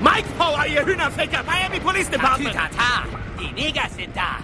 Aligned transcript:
Mike 0.00 0.28
Power, 0.38 0.64
ihr 0.72 0.86
Hühnerficker! 0.86 1.38
Miami 1.44 1.80
Police 1.80 2.08
Department! 2.08 2.54
Tata, 2.54 3.04
die 3.40 3.52
Neger 3.52 3.88
sind 3.96 4.14
da! 4.14 4.36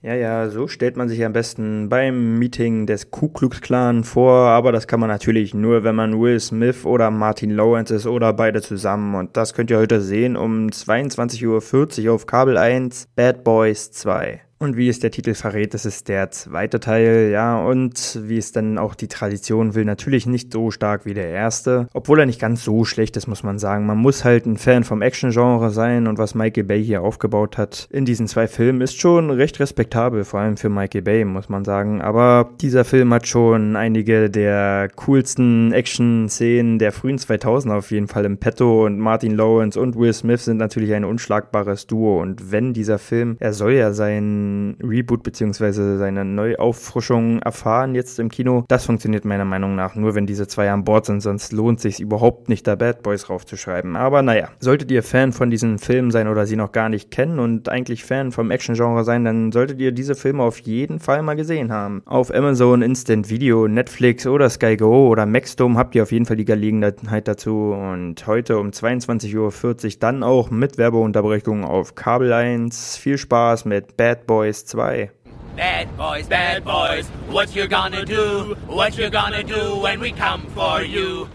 Ja, 0.00 0.14
ja, 0.14 0.48
so 0.48 0.68
stellt 0.68 0.96
man 0.96 1.08
sich 1.10 1.22
am 1.24 1.34
besten 1.34 1.90
beim 1.90 2.38
Meeting 2.38 2.86
des 2.86 3.10
Ku 3.10 3.28
Klux 3.28 3.60
Klan 3.60 4.04
vor, 4.04 4.48
aber 4.48 4.72
das 4.72 4.86
kann 4.86 5.00
man 5.00 5.10
natürlich 5.10 5.52
nur, 5.52 5.84
wenn 5.84 5.94
man 5.94 6.18
Will 6.18 6.40
Smith 6.40 6.86
oder 6.86 7.10
Martin 7.10 7.50
Lawrence 7.50 7.94
ist 7.94 8.06
oder 8.06 8.32
beide 8.32 8.62
zusammen. 8.62 9.14
Und 9.14 9.36
das 9.36 9.52
könnt 9.52 9.70
ihr 9.70 9.78
heute 9.78 10.00
sehen 10.00 10.34
um 10.34 10.68
22.40 10.68 12.06
Uhr 12.08 12.14
auf 12.14 12.26
Kabel 12.26 12.56
1 12.56 13.08
Bad 13.14 13.44
Boys 13.44 13.92
2. 13.92 14.40
Und 14.62 14.76
wie 14.76 14.88
es 14.88 15.00
der 15.00 15.10
Titel 15.10 15.34
verrät, 15.34 15.74
das 15.74 15.84
ist 15.84 16.06
der 16.06 16.30
zweite 16.30 16.78
Teil, 16.78 17.30
ja, 17.32 17.60
und 17.60 18.20
wie 18.22 18.38
es 18.38 18.52
dann 18.52 18.78
auch 18.78 18.94
die 18.94 19.08
Tradition 19.08 19.74
will, 19.74 19.84
natürlich 19.84 20.24
nicht 20.26 20.52
so 20.52 20.70
stark 20.70 21.04
wie 21.04 21.14
der 21.14 21.30
erste, 21.30 21.88
obwohl 21.94 22.20
er 22.20 22.26
nicht 22.26 22.40
ganz 22.40 22.62
so 22.62 22.84
schlecht 22.84 23.16
ist, 23.16 23.26
muss 23.26 23.42
man 23.42 23.58
sagen. 23.58 23.86
Man 23.86 23.98
muss 23.98 24.24
halt 24.24 24.46
ein 24.46 24.58
Fan 24.58 24.84
vom 24.84 25.02
Action-Genre 25.02 25.70
sein 25.70 26.06
und 26.06 26.16
was 26.18 26.36
Michael 26.36 26.62
Bay 26.62 26.84
hier 26.84 27.02
aufgebaut 27.02 27.58
hat 27.58 27.88
in 27.90 28.04
diesen 28.04 28.28
zwei 28.28 28.46
Filmen 28.46 28.82
ist 28.82 29.00
schon 29.00 29.30
recht 29.30 29.58
respektabel, 29.58 30.22
vor 30.24 30.38
allem 30.38 30.56
für 30.56 30.68
Michael 30.68 31.02
Bay, 31.02 31.24
muss 31.24 31.48
man 31.48 31.64
sagen. 31.64 32.00
Aber 32.00 32.50
dieser 32.60 32.84
Film 32.84 33.12
hat 33.12 33.26
schon 33.26 33.74
einige 33.74 34.30
der 34.30 34.90
coolsten 34.94 35.72
Action-Szenen 35.72 36.78
der 36.78 36.92
frühen 36.92 37.18
2000er 37.18 37.78
auf 37.78 37.90
jeden 37.90 38.06
Fall 38.06 38.24
im 38.26 38.38
Petto 38.38 38.86
und 38.86 39.00
Martin 39.00 39.34
Lawrence 39.34 39.80
und 39.80 39.96
Will 39.96 40.12
Smith 40.12 40.44
sind 40.44 40.58
natürlich 40.58 40.94
ein 40.94 41.04
unschlagbares 41.04 41.88
Duo 41.88 42.22
und 42.22 42.52
wenn 42.52 42.72
dieser 42.72 43.00
Film, 43.00 43.36
er 43.40 43.54
soll 43.54 43.72
ja 43.72 43.92
sein 43.92 44.51
Reboot 44.82 45.22
bzw. 45.22 45.96
seine 45.96 46.24
Neuauffrischung 46.24 47.40
erfahren 47.40 47.94
jetzt 47.94 48.18
im 48.18 48.28
Kino. 48.28 48.64
Das 48.68 48.86
funktioniert 48.86 49.24
meiner 49.24 49.44
Meinung 49.44 49.74
nach 49.74 49.94
nur, 49.94 50.14
wenn 50.14 50.26
diese 50.26 50.46
zwei 50.46 50.70
an 50.70 50.84
Bord 50.84 51.06
sind, 51.06 51.20
sonst 51.20 51.52
lohnt 51.52 51.80
sich 51.80 52.00
überhaupt 52.00 52.48
nicht, 52.48 52.66
da 52.66 52.74
Bad 52.74 53.02
Boys 53.02 53.28
raufzuschreiben. 53.28 53.96
Aber 53.96 54.22
naja, 54.22 54.48
solltet 54.60 54.90
ihr 54.90 55.02
Fan 55.02 55.32
von 55.32 55.50
diesen 55.50 55.78
Filmen 55.78 56.10
sein 56.10 56.28
oder 56.28 56.46
sie 56.46 56.56
noch 56.56 56.72
gar 56.72 56.88
nicht 56.88 57.10
kennen 57.10 57.38
und 57.38 57.68
eigentlich 57.68 58.04
Fan 58.04 58.32
vom 58.32 58.50
Action-Genre 58.50 59.04
sein, 59.04 59.24
dann 59.24 59.52
solltet 59.52 59.80
ihr 59.80 59.92
diese 59.92 60.14
Filme 60.14 60.42
auf 60.42 60.58
jeden 60.60 60.98
Fall 60.98 61.22
mal 61.22 61.34
gesehen 61.34 61.72
haben. 61.72 62.02
Auf 62.06 62.34
Amazon 62.34 62.82
Instant 62.82 63.30
Video, 63.30 63.68
Netflix 63.68 64.26
oder 64.26 64.50
Sky 64.50 64.76
Go 64.76 65.08
oder 65.08 65.26
Maxdome 65.26 65.78
habt 65.78 65.94
ihr 65.94 66.02
auf 66.02 66.12
jeden 66.12 66.26
Fall 66.26 66.36
die 66.36 66.44
Gelegenheit 66.44 67.28
dazu 67.28 67.72
und 67.72 68.26
heute 68.26 68.58
um 68.58 68.68
22.40 68.68 69.36
Uhr 69.36 69.92
dann 70.00 70.22
auch 70.22 70.50
mit 70.50 70.78
Werbeunterbrechung 70.78 71.64
auf 71.64 71.94
Kabel 71.94 72.32
1. 72.32 72.96
Viel 72.96 73.18
Spaß 73.18 73.64
mit 73.64 73.96
Bad 73.96 74.26
Boys 74.26 74.41
Boys 74.42 74.64
2. 74.64 75.08
Bad 75.56 75.96
boys, 75.96 76.26
bad 76.26 76.64
boys, 76.64 77.06
what 77.30 77.54
you 77.54 77.68
gonna 77.68 78.04
do? 78.04 78.56
What 78.66 78.98
you 78.98 79.08
gonna 79.08 79.44
do 79.44 79.80
when 79.80 80.00
we 80.00 80.10
come 80.10 80.42
for 80.52 80.82
you? 80.82 81.28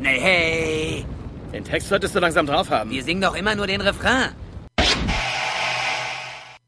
Ne 0.00 0.10
hey. 0.10 1.04
Den 1.52 1.64
Text 1.64 1.88
solltest 1.88 2.14
du 2.14 2.20
langsam 2.20 2.46
drauf 2.46 2.70
haben. 2.70 2.88
Wir 2.88 3.02
singen 3.04 3.20
doch 3.20 3.36
immer 3.36 3.54
nur 3.54 3.66
den 3.66 3.82
Refrain. 3.82 4.30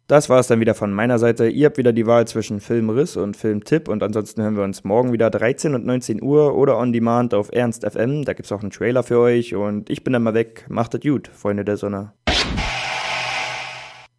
Das 0.08 0.28
war 0.28 0.40
es 0.40 0.48
dann 0.48 0.60
wieder 0.60 0.74
von 0.74 0.92
meiner 0.92 1.18
Seite. 1.18 1.48
Ihr 1.48 1.66
habt 1.66 1.78
wieder 1.78 1.94
die 1.94 2.06
Wahl 2.06 2.26
zwischen 2.26 2.60
Filmriss 2.60 3.16
und 3.16 3.34
Filmtipp 3.34 3.88
und 3.88 4.02
ansonsten 4.02 4.42
hören 4.42 4.56
wir 4.56 4.64
uns 4.64 4.84
morgen 4.84 5.12
wieder 5.12 5.30
13 5.30 5.74
und 5.74 5.86
19 5.86 6.20
Uhr 6.20 6.54
oder 6.54 6.76
on 6.76 6.92
demand 6.92 7.32
auf 7.32 7.48
Ernst 7.50 7.90
FM. 7.90 8.26
Da 8.26 8.34
gibt's 8.34 8.52
auch 8.52 8.60
einen 8.60 8.72
Trailer 8.72 9.04
für 9.04 9.20
euch 9.20 9.54
und 9.54 9.88
ich 9.88 10.04
bin 10.04 10.12
dann 10.12 10.24
mal 10.24 10.34
weg. 10.34 10.66
Macht 10.68 10.94
es 10.94 11.00
gut, 11.00 11.28
Freunde 11.28 11.64
der 11.64 11.78
Sonne. 11.78 12.12